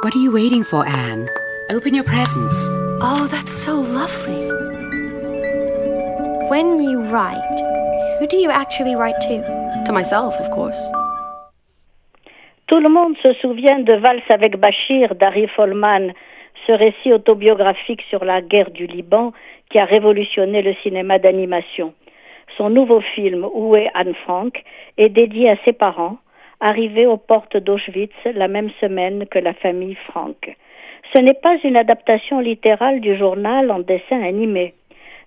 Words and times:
What 0.00 0.14
are 0.14 0.18
you 0.18 0.30
waiting 0.30 0.62
for, 0.62 0.86
Anne? 0.86 1.28
Open 1.70 1.92
your 1.92 2.04
presents. 2.04 2.68
Oh, 3.02 3.26
that's 3.32 3.52
so 3.52 3.74
lovely. 3.74 4.46
When 6.48 6.80
you 6.80 7.02
write, 7.02 7.58
who 8.20 8.28
do 8.28 8.36
you 8.36 8.48
actually 8.48 8.94
write 8.94 9.20
to? 9.22 9.42
To 9.86 9.92
myself, 9.92 10.38
of 10.38 10.48
course. 10.50 10.80
Tout 12.68 12.78
le 12.78 12.88
monde 12.88 13.16
se 13.24 13.32
souvient 13.42 13.80
de 13.80 13.96
Valse 13.96 14.30
avec 14.30 14.56
Bachir 14.60 15.16
d'Harry 15.16 15.48
Folman, 15.48 16.12
ce 16.68 16.72
récit 16.72 17.12
autobiographique 17.12 18.02
sur 18.08 18.24
la 18.24 18.40
guerre 18.40 18.70
du 18.70 18.86
Liban 18.86 19.32
qui 19.68 19.80
a 19.80 19.84
révolutionné 19.84 20.62
le 20.62 20.74
cinéma 20.84 21.18
d'animation. 21.18 21.92
Son 22.56 22.70
nouveau 22.70 23.00
film 23.00 23.44
Où 23.52 23.74
est 23.74 23.90
Anne 23.94 24.14
Frank 24.22 24.62
est 24.96 25.08
dédié 25.08 25.50
à 25.50 25.56
ses 25.64 25.72
parents, 25.72 26.18
arrivés 26.60 27.06
aux 27.06 27.16
portes 27.16 27.56
d'Auschwitz 27.56 28.14
la 28.34 28.48
même 28.48 28.70
semaine 28.80 29.26
que 29.26 29.38
la 29.38 29.54
famille 29.54 29.96
Frank. 30.06 30.56
Ce 31.14 31.20
n'est 31.20 31.40
pas 31.42 31.56
une 31.64 31.76
adaptation 31.76 32.40
littérale 32.40 33.00
du 33.00 33.16
journal 33.16 33.70
en 33.70 33.78
dessin 33.78 34.22
animé. 34.22 34.74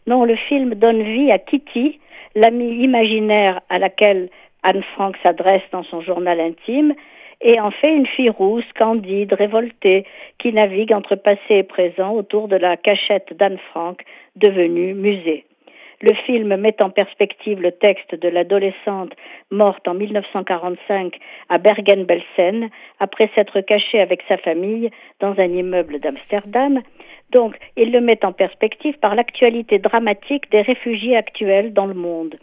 Non, 0.08 0.26
le 0.26 0.36
film 0.36 0.76
donne 0.76 1.02
vie 1.02 1.32
à 1.32 1.40
Kitty, 1.40 2.00
l'amie 2.36 2.84
imaginaire 2.84 3.62
à 3.70 3.80
laquelle 3.80 4.30
Anne 4.64 4.84
Frank 4.94 5.16
s'adresse 5.24 5.64
dans 5.72 5.84
son 5.84 6.02
journal 6.02 6.40
intime, 6.40 6.94
et 7.42 7.60
en 7.60 7.72
fait 7.72 7.96
une 7.96 8.06
fille 8.06 8.30
rousse, 8.30 8.66
candide, 8.78 9.34
révoltée, 9.34 10.06
qui 10.38 10.54
navigue 10.54 10.94
entre 10.94 11.16
passé 11.16 11.56
et 11.56 11.64
présent 11.64 12.14
autour 12.14 12.48
de 12.48 12.56
la 12.56 12.78
cachette 12.78 13.34
d'Anne 13.36 13.58
Frank, 13.72 14.04
devenue 14.36 14.94
musée. 14.94 15.46
Le 16.02 16.16
film 16.26 16.56
met 16.56 16.82
en 16.82 16.90
perspective 16.90 17.62
le 17.62 17.72
texte 17.72 18.16
de 18.16 18.28
l'adolescente 18.28 19.14
morte 19.52 19.88
en 19.88 19.94
1945 19.94 21.16
à 21.48 21.60
Bergen-Belsen 21.60 22.70
après 23.00 23.30
s'être 23.36 23.62
cachée 23.62 24.00
avec 24.00 24.24
sa 24.28 24.38
famille 24.38 24.90
dans 25.20 25.40
un 25.40 25.52
immeuble 25.54 26.00
d'Amsterdam. 26.00 26.82
Donc, 27.30 27.56
il 27.78 27.92
le 27.92 28.02
met 28.02 28.26
en 28.26 28.32
perspective 28.32 28.98
par 28.98 29.14
l'actualité 29.14 29.78
dramatique 29.78 30.50
des 30.50 30.62
réfugiés 30.62 31.16
actuels 31.16 31.72
dans 31.72 31.86
le 31.86 31.94
monde. 31.94 32.36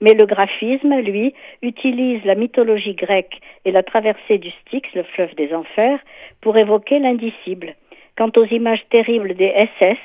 Mais 0.00 0.14
le 0.14 0.26
graphisme, 0.26 0.96
lui, 0.96 1.34
utilise 1.62 2.24
la 2.24 2.34
mythologie 2.34 2.94
grecque 2.94 3.40
et 3.64 3.70
la 3.70 3.84
traversée 3.84 4.38
du 4.38 4.50
Styx, 4.50 4.88
le 4.92 5.04
fleuve 5.04 5.36
des 5.36 5.54
enfers, 5.54 6.00
pour 6.40 6.56
évoquer 6.56 6.98
l'indicible. 6.98 7.76
Quant 8.16 8.32
aux 8.36 8.44
images 8.46 8.84
terribles 8.90 9.34
des 9.34 9.52
SS, 9.78 9.98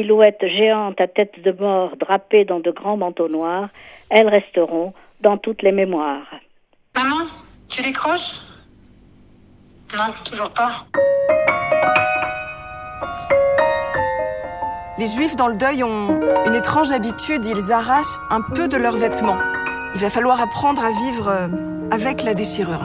silhouettes 0.00 0.44
géantes 0.46 1.00
à 1.00 1.06
tête 1.06 1.40
de 1.42 1.52
mort 1.52 1.96
drapées 1.96 2.44
dans 2.44 2.60
de 2.60 2.70
grands 2.70 2.96
manteaux 2.96 3.28
noirs, 3.28 3.68
elles 4.08 4.28
resteront 4.28 4.92
dans 5.20 5.36
toutes 5.36 5.62
les 5.62 5.72
mémoires. 5.72 6.26
Maman, 6.96 7.26
tu 7.68 7.82
décroches? 7.82 8.40
Non, 9.96 10.12
toujours 10.24 10.50
pas. 10.50 10.86
Les 14.98 15.06
juifs 15.06 15.36
dans 15.36 15.48
le 15.48 15.56
deuil 15.56 15.82
ont 15.82 16.20
une 16.46 16.54
étrange 16.54 16.90
habitude, 16.90 17.44
ils 17.44 17.72
arrachent 17.72 18.18
un 18.30 18.40
peu 18.54 18.68
de 18.68 18.76
leurs 18.76 18.96
vêtements. 18.96 19.38
Il 19.94 20.00
va 20.00 20.10
falloir 20.10 20.40
apprendre 20.40 20.82
à 20.82 20.92
vivre 20.92 21.28
euh, 21.28 21.48
avec 21.90 22.22
la 22.22 22.34
déchirure. 22.34 22.84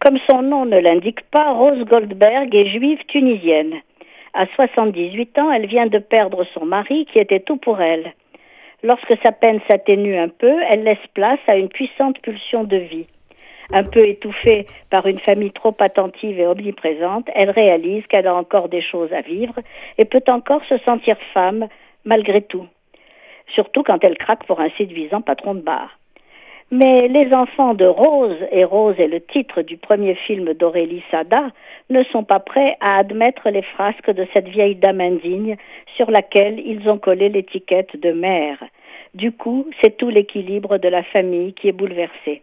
Comme 0.00 0.18
son 0.28 0.42
nom 0.42 0.64
ne 0.66 0.78
l'indique 0.78 1.22
pas, 1.30 1.52
Rose 1.52 1.84
Goldberg 1.88 2.54
est 2.54 2.70
juive 2.70 2.98
tunisienne. 3.06 3.74
À 4.34 4.46
78 4.46 5.38
ans, 5.38 5.52
elle 5.52 5.66
vient 5.66 5.86
de 5.86 5.98
perdre 5.98 6.44
son 6.54 6.64
mari 6.64 7.06
qui 7.12 7.18
était 7.18 7.40
tout 7.40 7.58
pour 7.58 7.82
elle. 7.82 8.14
Lorsque 8.82 9.14
sa 9.22 9.30
peine 9.30 9.60
s'atténue 9.68 10.16
un 10.16 10.28
peu, 10.28 10.54
elle 10.70 10.84
laisse 10.84 11.06
place 11.12 11.38
à 11.46 11.56
une 11.56 11.68
puissante 11.68 12.18
pulsion 12.20 12.64
de 12.64 12.78
vie. 12.78 13.06
Un 13.72 13.84
peu 13.84 14.06
étouffée 14.08 14.66
par 14.90 15.06
une 15.06 15.20
famille 15.20 15.52
trop 15.52 15.76
attentive 15.78 16.40
et 16.40 16.46
omniprésente, 16.46 17.28
elle 17.34 17.50
réalise 17.50 18.06
qu'elle 18.06 18.26
a 18.26 18.34
encore 18.34 18.68
des 18.68 18.82
choses 18.82 19.12
à 19.12 19.20
vivre 19.20 19.54
et 19.98 20.04
peut 20.06 20.24
encore 20.28 20.64
se 20.64 20.78
sentir 20.78 21.16
femme 21.34 21.68
malgré 22.04 22.42
tout. 22.42 22.66
Surtout 23.54 23.82
quand 23.82 24.02
elle 24.02 24.16
craque 24.16 24.46
pour 24.46 24.60
un 24.60 24.70
séduisant 24.78 25.20
patron 25.20 25.54
de 25.54 25.60
bar. 25.60 25.98
Mais 26.74 27.06
les 27.06 27.34
enfants 27.34 27.74
de 27.74 27.84
Rose, 27.84 28.38
et 28.50 28.64
Rose 28.64 28.98
est 28.98 29.06
le 29.06 29.20
titre 29.20 29.60
du 29.60 29.76
premier 29.76 30.14
film 30.14 30.54
d'Aurélie 30.54 31.02
Sada, 31.10 31.50
ne 31.90 32.02
sont 32.04 32.24
pas 32.24 32.40
prêts 32.40 32.78
à 32.80 32.96
admettre 32.96 33.50
les 33.50 33.60
frasques 33.60 34.10
de 34.10 34.26
cette 34.32 34.48
vieille 34.48 34.76
dame 34.76 35.02
indigne 35.02 35.58
sur 35.96 36.10
laquelle 36.10 36.58
ils 36.64 36.88
ont 36.88 36.96
collé 36.96 37.28
l'étiquette 37.28 38.00
de 38.00 38.12
mère. 38.12 38.56
Du 39.12 39.32
coup, 39.32 39.66
c'est 39.82 39.98
tout 39.98 40.08
l'équilibre 40.08 40.78
de 40.78 40.88
la 40.88 41.02
famille 41.02 41.52
qui 41.52 41.68
est 41.68 41.72
bouleversé. 41.72 42.40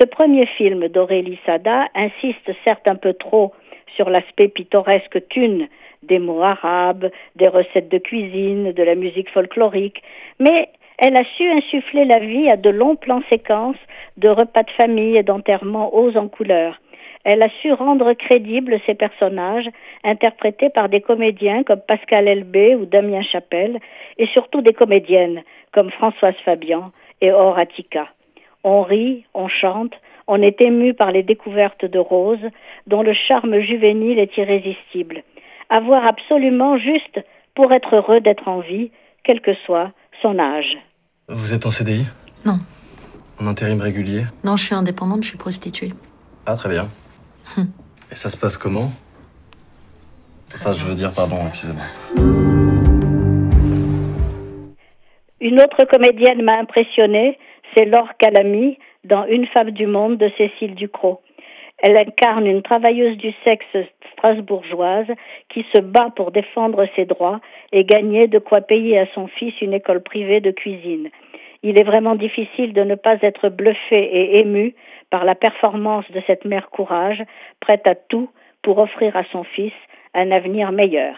Ce 0.00 0.06
premier 0.06 0.46
film 0.46 0.88
d'Aurélie 0.88 1.38
Sada 1.46 1.86
insiste 1.94 2.50
certes 2.64 2.88
un 2.88 2.96
peu 2.96 3.12
trop 3.12 3.52
sur 3.94 4.10
l'aspect 4.10 4.48
pittoresque 4.48 5.28
thune 5.28 5.68
des 6.02 6.18
mots 6.18 6.42
arabes, 6.42 7.12
des 7.36 7.46
recettes 7.46 7.90
de 7.90 7.98
cuisine, 7.98 8.72
de 8.72 8.82
la 8.82 8.96
musique 8.96 9.30
folklorique, 9.30 10.02
mais 10.40 10.68
elle 11.04 11.16
a 11.16 11.24
su 11.36 11.50
insuffler 11.50 12.04
la 12.04 12.20
vie 12.20 12.48
à 12.48 12.56
de 12.56 12.70
longs 12.70 12.94
plans 12.94 13.24
séquences 13.28 13.82
de 14.18 14.28
repas 14.28 14.62
de 14.62 14.70
famille 14.70 15.16
et 15.16 15.24
d'enterrements 15.24 15.92
hauts 15.92 16.16
en 16.16 16.28
couleurs. 16.28 16.80
Elle 17.24 17.42
a 17.42 17.48
su 17.60 17.72
rendre 17.72 18.12
crédibles 18.12 18.78
ses 18.86 18.94
personnages, 18.94 19.68
interprétés 20.04 20.70
par 20.70 20.88
des 20.88 21.00
comédiens 21.00 21.64
comme 21.64 21.80
Pascal 21.80 22.28
Elbé 22.28 22.76
ou 22.76 22.86
Damien 22.86 23.22
Chapelle, 23.22 23.80
et 24.16 24.28
surtout 24.28 24.60
des 24.60 24.74
comédiennes 24.74 25.42
comme 25.72 25.90
Françoise 25.90 26.36
Fabian 26.44 26.92
et 27.20 27.32
Horatica. 27.32 28.06
On 28.62 28.82
rit, 28.82 29.24
on 29.34 29.48
chante, 29.48 29.94
on 30.28 30.40
est 30.40 30.60
ému 30.60 30.94
par 30.94 31.10
les 31.10 31.24
découvertes 31.24 31.84
de 31.84 31.98
Rose, 31.98 32.46
dont 32.86 33.02
le 33.02 33.12
charme 33.12 33.58
juvénile 33.58 34.20
est 34.20 34.36
irrésistible. 34.36 35.24
Avoir 35.68 36.06
absolument 36.06 36.78
juste 36.78 37.20
pour 37.56 37.72
être 37.72 37.96
heureux 37.96 38.20
d'être 38.20 38.46
en 38.46 38.60
vie, 38.60 38.92
quel 39.24 39.40
que 39.40 39.54
soit 39.66 39.90
son 40.20 40.38
âge. 40.38 40.76
Vous 41.34 41.54
êtes 41.54 41.64
en 41.64 41.70
CDI 41.70 42.06
Non. 42.44 42.58
En 43.40 43.46
intérim 43.46 43.80
régulier? 43.80 44.24
Non, 44.44 44.56
je 44.56 44.64
suis 44.66 44.74
indépendante, 44.74 45.22
je 45.22 45.28
suis 45.28 45.38
prostituée. 45.38 45.94
Ah, 46.44 46.56
très 46.56 46.68
bien. 46.68 46.88
Hum. 47.56 47.68
Et 48.10 48.14
ça 48.14 48.28
se 48.28 48.36
passe 48.36 48.58
comment? 48.58 48.92
Enfin, 50.54 50.74
je 50.74 50.84
veux 50.84 50.94
dire, 50.94 51.10
pardon, 51.14 51.38
excusez-moi. 51.48 51.84
Une 55.40 55.58
autre 55.58 55.86
comédienne 55.90 56.42
m'a 56.42 56.58
impressionnée, 56.58 57.38
c'est 57.74 57.86
Laure 57.86 58.12
Calamy 58.18 58.78
dans 59.04 59.24
Une 59.24 59.46
femme 59.46 59.70
du 59.70 59.86
monde 59.86 60.18
de 60.18 60.30
Cécile 60.36 60.74
Ducrot. 60.74 61.22
Elle 61.82 61.96
incarne 61.96 62.46
une 62.46 62.62
travailleuse 62.62 63.16
du 63.16 63.32
sexe 63.42 63.76
strasbourgeoise 64.12 65.08
qui 65.48 65.66
se 65.74 65.80
bat 65.80 66.10
pour 66.14 66.30
défendre 66.30 66.86
ses 66.94 67.04
droits 67.04 67.40
et 67.72 67.84
gagner 67.84 68.28
de 68.28 68.38
quoi 68.38 68.60
payer 68.60 69.00
à 69.00 69.06
son 69.14 69.26
fils 69.26 69.52
une 69.60 69.74
école 69.74 70.00
privée 70.00 70.40
de 70.40 70.52
cuisine. 70.52 71.10
Il 71.64 71.80
est 71.80 71.84
vraiment 71.84 72.14
difficile 72.14 72.72
de 72.72 72.82
ne 72.82 72.94
pas 72.94 73.16
être 73.20 73.48
bluffé 73.48 73.98
et 73.98 74.38
ému 74.38 74.74
par 75.10 75.24
la 75.24 75.34
performance 75.34 76.08
de 76.12 76.22
cette 76.26 76.44
mère 76.44 76.70
courage, 76.70 77.22
prête 77.60 77.86
à 77.86 77.96
tout 77.96 78.30
pour 78.62 78.78
offrir 78.78 79.16
à 79.16 79.24
son 79.32 79.42
fils 79.42 79.74
un 80.14 80.30
avenir 80.30 80.70
meilleur. 80.72 81.16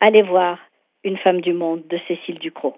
Allez 0.00 0.22
voir 0.22 0.58
Une 1.04 1.16
femme 1.18 1.40
du 1.40 1.52
monde 1.52 1.86
de 1.88 1.98
Cécile 2.08 2.38
Ducrot. 2.38 2.76